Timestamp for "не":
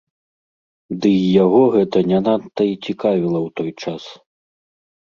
2.13-2.19